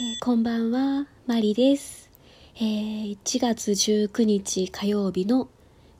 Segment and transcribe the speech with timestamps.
[0.00, 2.08] えーこんばんは、マリです。
[2.56, 5.48] えー1月19日火曜日の、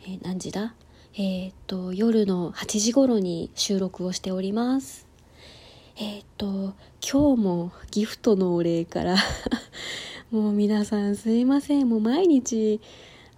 [0.03, 0.75] えー何時だ？
[1.15, 5.07] えーっと、夜の8時頃に収録をしております。
[5.97, 6.75] えーっと、
[7.07, 9.17] 今日もギフトのお礼から、
[10.31, 11.89] もう皆さんすいません。
[11.89, 12.81] もう毎日、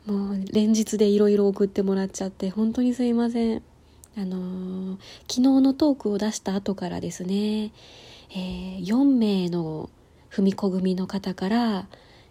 [0.07, 3.62] もう連日でいろいろ送ってもらっちゃって、本当にすいません。
[4.16, 7.72] あのー昨日のトークを出した後からですね、
[8.30, 9.90] えー4名の
[10.34, 11.86] 踏み子組の方から、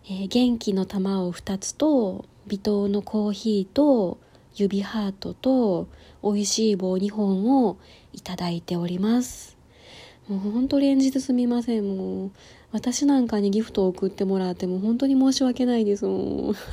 [0.05, 4.17] えー元気の玉を2つと微糖のコーヒーと
[4.53, 5.87] 指ハートと
[6.21, 7.77] 美味しい棒2本を
[8.11, 9.55] いただいております。
[10.27, 11.97] もうほんと連日すみません。
[11.97, 12.31] もう
[12.73, 16.05] 私なんかにギフトを送ってもらっても本当に申し訳ないです。
[16.05, 16.55] もう。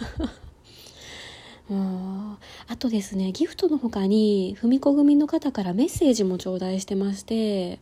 [2.66, 7.78] あとですねギフトの他に踏み子組の方からメッセージも頂戴してまして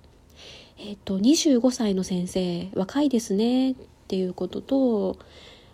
[0.79, 3.75] えっ、と25歳の先生若いですねっ
[4.07, 5.19] ていうことと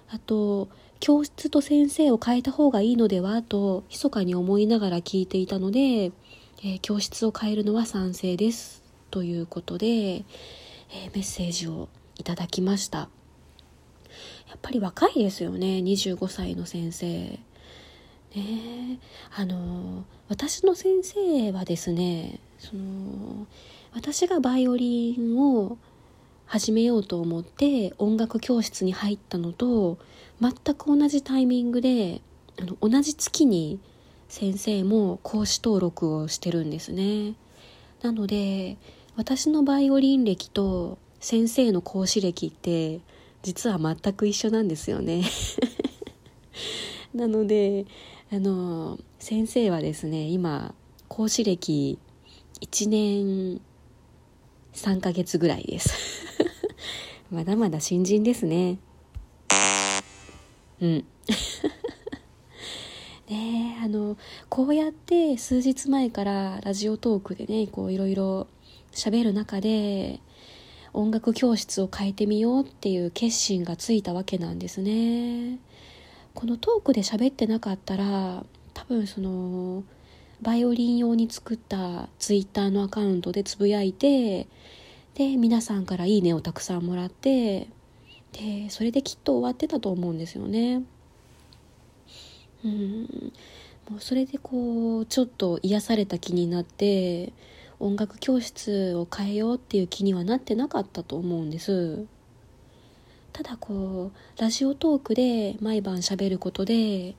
[0.09, 0.69] あと
[1.01, 10.25] 教室と先生を変えた方がいいのではと密かに思いながら聞いていたので、えー教室を変えるのは賛成ですということで、えー
[11.15, 13.11] メッセージをいただきました。
[14.49, 17.07] やっぱり若いですよね25歳の先生。
[18.35, 18.99] ね
[19.37, 23.47] あの私の先生はですねその
[23.93, 25.77] 私がバイオリンを
[26.47, 29.99] 始めようと思って音楽教室に入ったのと
[30.41, 32.23] 全く同じタイミングで
[32.59, 33.81] あの同じ月に
[34.29, 37.35] 先生も講師登録をしてるんですね。
[38.03, 38.79] なので
[39.17, 43.01] 私のバイオリン歴と先生の講師歴って
[43.43, 45.23] 実は全く一緒なんですよね。
[47.15, 47.85] なので
[48.33, 50.75] あの先生はですね今
[51.09, 51.99] 講師歴
[52.61, 53.61] 1年
[54.75, 55.95] 3ヶ月ぐらいです。
[57.31, 58.79] まだまだ新人ですね。
[60.81, 61.05] うん。
[63.29, 64.17] ねえあの
[64.49, 68.47] こうやって数日前からラジオトークでねこういろいろ
[68.93, 70.21] 喋る中で
[70.93, 75.59] 音楽教室を変えてみようっていう決心がついたわけなんですね。
[76.35, 79.85] このトークで喋ってなかったら多分その
[80.43, 84.47] バイオリン用に作ったツイッターのアカウントでつぶやいて
[85.15, 87.69] で皆さんから「いいね」をたくさんもらって
[88.33, 90.83] でそれできっと終わってたと思うんですよね。
[92.65, 93.33] うん。
[93.91, 97.33] もうそれでこうちょっと癒された気になって
[97.79, 102.07] 音楽教室を変えようっていう気にはなってなかったと思うんです。
[103.33, 107.17] ただこうラジオトークで毎晩しゃべることで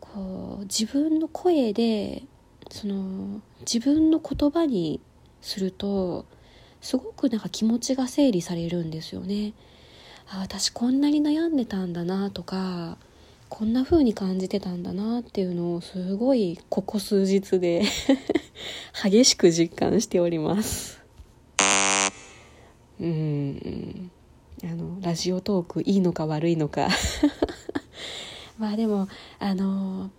[0.00, 2.24] こう自分の声で
[2.70, 5.00] その自分の言葉に
[5.40, 6.26] すると
[6.80, 9.54] すごくなんか気持ちが整理されるんですよね。
[10.28, 12.98] あ私こんなに悩んでたんだなとか
[13.48, 17.84] こんな風に感じてたんだなっていうのをすごいここ数日で
[19.02, 21.00] 激しく実感しております。
[23.00, 24.10] うん。
[24.64, 26.88] あのラジオトークいいのか悪いのか。
[28.58, 30.10] まあでもあの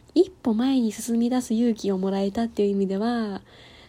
[0.48, 3.42] 歩前に進み出す勇気をもらえたっていう意味では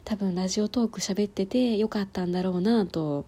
[0.04, 3.26] 多分ラジオトーク喋っててよかったんだろうなと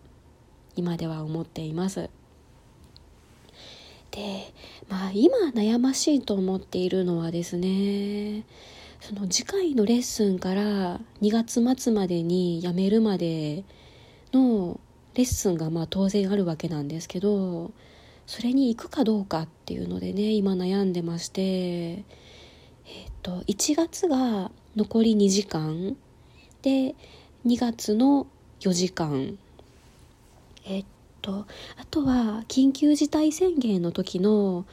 [0.74, 2.10] 今では思っています。
[4.10, 4.52] で
[4.88, 8.44] まあ今悩ましいと思っているのはですね
[9.00, 13.62] その次回のレッスンから2月末までに辞めるまで
[14.32, 14.80] の
[15.14, 17.70] レッスンがまあ当然あるわけなんですけど
[18.26, 22.02] それに行くかどうかっていうのでね今悩んでまして
[22.90, 25.96] えっと1月が残り2時間
[26.62, 26.94] で
[27.46, 28.26] 2月の
[28.60, 29.38] 4時間
[30.66, 30.84] えっ
[31.22, 31.46] と
[31.76, 34.64] あとは緊急事態宣言の時の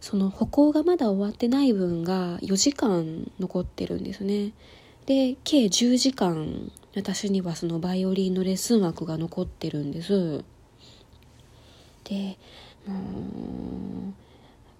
[0.00, 4.52] その歩行がまだ終わってない分が4時間残ってるんですね。
[5.06, 10.44] で計10時間私にはそのバイオリンのレッスン枠が残ってるんです。
[12.04, 12.36] で
[12.86, 14.12] もう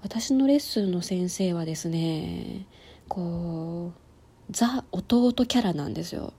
[0.03, 2.67] 私のレッスンの先生はですね
[3.13, 6.33] こうザ弟キャラなんですよ。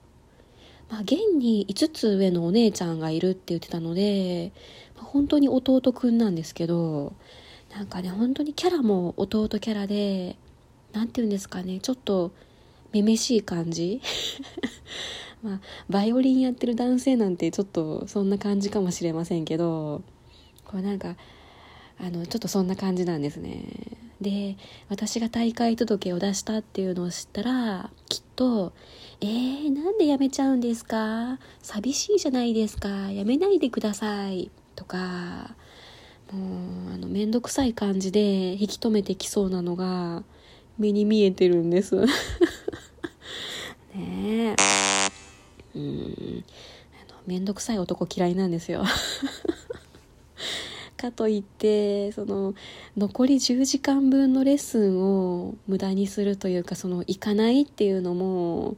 [0.90, 4.50] まあ、現に5つ上のお姉ちゃんがいるって言ってたので、
[4.96, 7.12] まあ本当に弟くんなんですけど
[7.72, 10.36] なんかね本当にキャラも弟キャラで
[10.92, 12.32] 何て言うんですかねちょっと
[12.92, 14.00] めめしい感じ。
[15.44, 20.02] まあバイオリンやってる男性なんてちょっとそんな感じかもしれませんけど
[20.64, 21.14] こうなんか
[22.00, 24.03] あのちょっとそんな感じなんですね。
[24.24, 24.56] で
[24.88, 28.72] 私が大会届を出したっていうのを知ったらきっと
[29.22, 31.38] 「えー、なんで辞めちゃうんですか？
[31.62, 32.88] 寂しいじゃないですか。
[33.10, 35.54] 辞めないでください」とか
[36.32, 38.20] もうあの面倒くさい感じで
[38.54, 40.24] 引き止めてきそうなのが
[40.78, 41.94] 目に見えてるんです。
[43.94, 44.56] ねえ。
[45.76, 46.44] うん。
[47.26, 48.84] 面倒くさい男嫌いなんですよ。
[51.04, 52.54] かといってその
[52.96, 58.76] 残り10時間分のレッスンを無駄にするというかその行かないっていうのも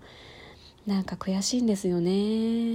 [0.87, 2.75] なんか悔しいんですよね。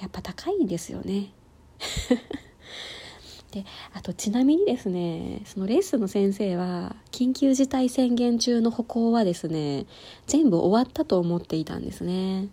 [0.00, 1.32] やっぱ高いんですよね。
[3.50, 9.86] であとちなみにですねそのレッスンの先生は緊急事態宣言中の歩行はですね
[10.28, 12.48] 全部終わったと思っていたんですね。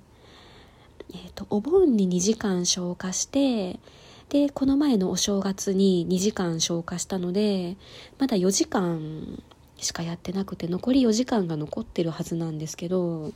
[1.12, 3.80] えーと、お盆に2時間消化して
[4.30, 7.78] でこの前のお正月に2時間消化したので
[8.20, 9.42] まだ4時間
[9.78, 13.32] しかやってなくて残り4時間が残ってるはずなんですけど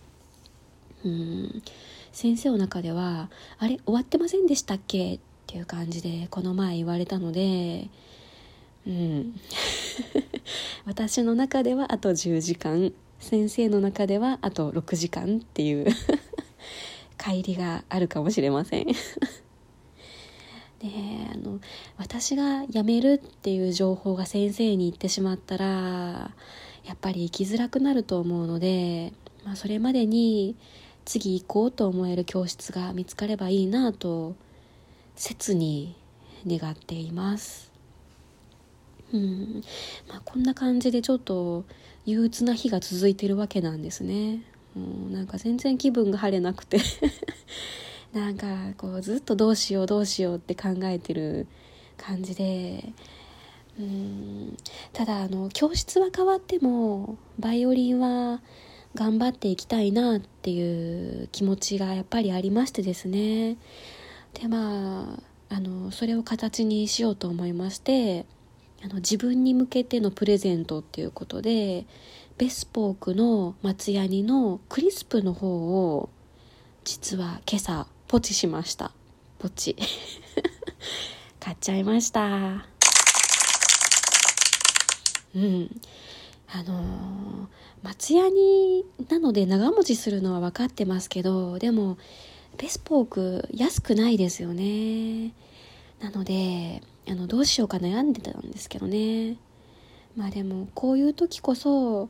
[1.05, 1.63] うん
[2.11, 7.89] 先生の中では「あれ終わってませんでしたっけ?」っていう感じでこの前言われたので
[8.85, 9.39] うん。
[10.85, 12.93] 私の中ではあと10時間。
[13.19, 15.85] 先生の中ではあと6時間っていう
[17.19, 18.87] 乖離があるかもしれません。
[20.81, 20.87] で
[21.31, 21.59] あの
[21.97, 29.13] 私が辞めるっていう情報が先生に言ってしまったらやっぱり生きづらくなると思うので、
[29.45, 30.55] まあ、それまでに
[31.05, 34.35] 次行こうと思える教室が見つかればいいなと
[35.15, 35.95] 切に
[36.47, 37.71] 願っています。
[39.13, 39.61] うん。
[40.07, 41.65] まあこんな感じでちょっと
[42.05, 44.41] 憂鬱な日が続いてるわけなんですね。
[44.75, 46.79] もうなんか全然気分が晴れなくて。
[48.13, 48.47] なんか
[48.77, 51.47] こうずっとどうしようどうしようって考えてる
[51.97, 52.93] 感じで
[53.79, 54.57] うん
[54.91, 58.41] ただあの教室は変わってもバイオリンは
[58.95, 63.55] 頑張っていきたいなっていう気持ちがやっぱりありましてですね。
[64.33, 65.17] でま
[65.49, 68.25] ああのそれを形にしようと思いまして
[68.83, 71.85] あの自分に向けてのプレゼントっていうことで
[72.37, 76.09] ベスポークの松ヤニのクリスプの方を
[76.83, 78.91] 実は今朝ポチしました。
[79.39, 79.73] ポチ。
[81.39, 82.65] 買っちゃいました。
[85.33, 85.81] うん。
[86.49, 87.47] あのー、
[87.83, 91.97] 松ヤニなので長持ちするのは分かってますけどでも
[92.57, 95.31] ベスポーク安くないですよね。
[96.01, 99.37] なのであのどうしようか悩んでたんですけどね。
[100.17, 102.09] まあでもこういう時こそ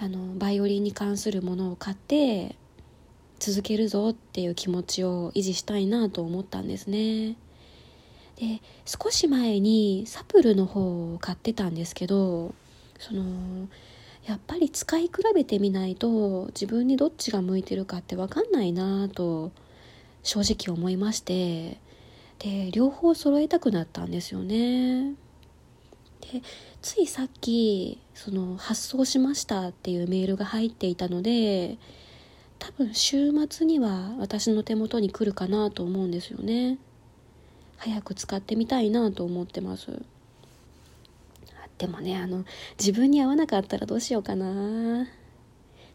[0.00, 2.56] あのバイオリンに関するものを買って
[3.38, 7.36] 続けるぞっていう気持ちを維持したいなと思ったんですね。
[8.36, 12.54] で少し前にサプルの方を買ってたんですけど
[12.98, 13.68] その
[14.26, 19.52] やっぱり使い比べてみないと自分にどっちが向いてるかって分かんないなと
[20.22, 21.80] 正直思いまして
[22.38, 25.14] で両方揃えたくなったんですよね。
[26.20, 26.42] で
[26.82, 31.78] ついさっきその発送しましたっていうメールが入っていたので
[32.58, 36.78] 多分週末には私の手元に来るかなと思うんですよね。
[37.76, 40.02] 早く使ってみたいなと思ってます。
[41.78, 42.44] でもねあの
[42.78, 45.06] 自分に合わなかったらどうしようかな。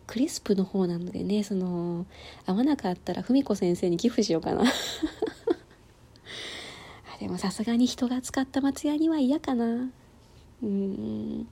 [0.07, 2.05] クリスプの方なのでねその
[2.45, 4.63] 合わなかったら文子先生に寄付しようかな。
[7.19, 9.65] でもさすがに人が使った松屋には嫌かな。
[9.65, 11.47] うーん。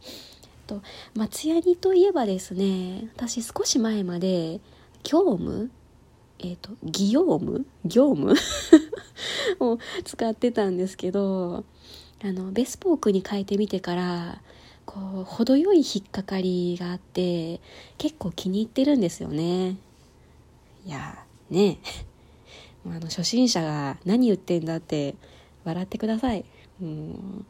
[0.68, 0.82] と
[1.16, 4.60] 松屋にといえばですね私少し前まで
[5.10, 5.72] 業務？
[6.38, 7.66] えっ、ー、と業務？
[7.84, 8.36] 業務？
[9.60, 11.66] を使ってたんですけど
[12.24, 14.42] あのベスポークに変えてみてから
[14.86, 17.60] こう程よい引っかかりがあって
[17.98, 19.78] 結構気に入ってるんですよね。
[20.86, 21.80] いやね。
[22.86, 25.16] あの初心者が何言ってんだって
[25.64, 26.46] 笑ってください。
[26.82, 27.46] うん。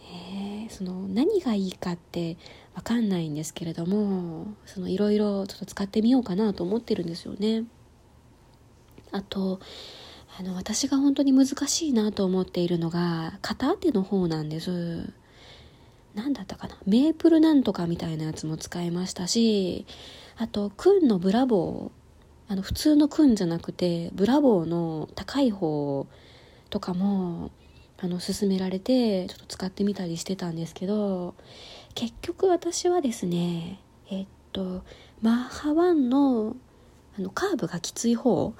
[0.00, 2.38] ねその何がいいかって
[2.76, 7.64] 分かんないんですけれどもそのいろいろちょっと使ってみようかなと思ってるんですよね。
[9.10, 9.60] あと
[10.38, 15.12] あの私が本当に難しいなと思っているのが片手の方なんです。
[16.14, 16.76] 何だったかな？
[16.86, 19.86] メープルなんとかみたいなやつも使いましたし
[20.36, 22.06] あとクンのブラボー。
[22.48, 26.06] あの普通のクンじゃなくてブラボーの高い方
[26.70, 27.50] とかも
[27.98, 31.34] あの勧められてちょっと使ってみたりしてたんですけど
[31.96, 34.82] 結局私はですねえっと
[35.22, 36.54] マッハ1の
[37.18, 38.52] あのカーブがきつい方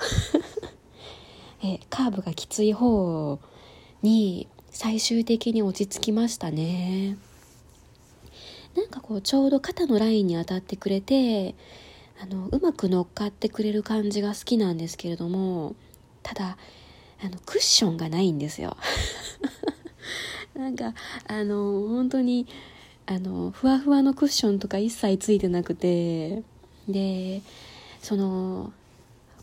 [1.63, 3.39] えカーブがきつい方
[4.01, 7.19] に最終的に落ち着きましたね。
[8.75, 11.55] なんかこうちょうど肩のラインに当たってくれて
[12.21, 15.75] あのうまく乗っかってくれる感じが好きなんですけれども
[16.23, 16.57] ただ
[17.23, 18.79] あのクッションがないんですよ。
[20.55, 20.95] なんか
[21.27, 22.47] あの本当に
[23.07, 26.43] あのふわふわのクッションとか一切ついてなくて
[26.89, 27.41] で
[28.01, 28.73] その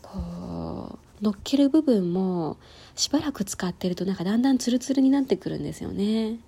[0.02, 2.58] こう乗っける部分も
[2.94, 6.38] しばらく使ってるとなんかだんだんツルツルになってくるんですよね。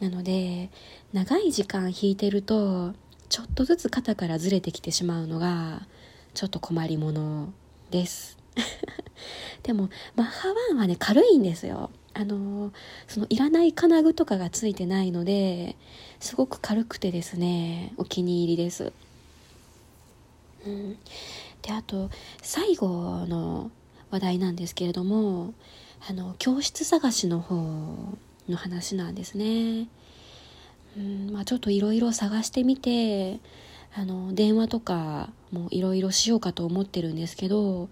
[0.00, 0.70] なので
[1.12, 2.92] 長い時間弾いてると
[3.28, 5.86] ちょっとずつ肩からずれてきてしまうのが
[6.34, 7.52] ちょっと困りもの
[7.90, 8.38] です。
[9.62, 11.90] でもマッハ1はね軽いんですよ。
[12.20, 12.70] あの
[13.08, 15.74] そのいらない金具とかがついてないので
[16.20, 18.92] すごく軽くてですねお気に入りです、
[20.66, 20.98] うん、
[21.62, 22.10] であと
[22.42, 23.70] 最後の
[24.10, 25.54] 話題なんですけれども
[26.06, 27.56] あの教室探しの方
[28.50, 29.88] の話なんですね、
[30.98, 33.40] うんまあ、ちょっといろいろ探してみて
[33.94, 37.88] あの電話とかもいろいろしようかと思ってるんですけど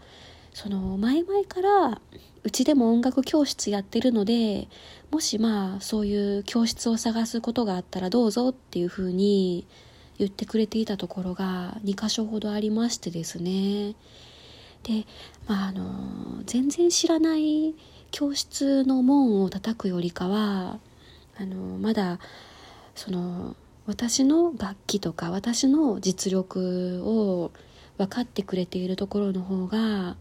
[0.59, 2.01] その前々から
[2.43, 4.67] うちでも音楽教室やってるので
[5.13, 9.69] もしまあそういう教室を探すことがあったらどうぞっていうふうに
[10.19, 13.95] 言ってくれていたところが2箇所ほどありましてですね。
[14.83, 15.07] で
[15.47, 17.77] まああの全然知らない
[18.11, 20.81] 教室の門を叩くよりかは
[21.41, 22.19] あのまだ
[22.97, 23.55] その
[23.87, 27.53] 私の楽器とか私の実力を
[27.97, 30.17] 分かってくれているところの方が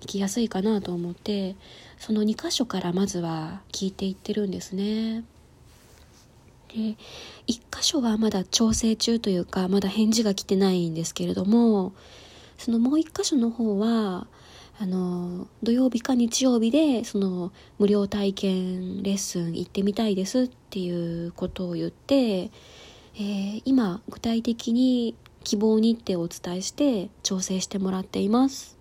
[0.00, 1.56] 聞きやすいかなと思って
[1.98, 5.24] その2箇所からまずは聞いていってるんですね。
[6.68, 6.96] で1
[7.46, 11.92] 箇所はまだ調整中というかまだ返事が来てないんですけれども
[12.58, 14.26] そのもう1箇所の方は
[14.78, 25.14] あの土曜日か日曜日でその無料体験レッスン行ってみたいですっていうことを言って、えー、今具体的に
[25.44, 28.78] 希望日程をお伝えして調整してもらっています。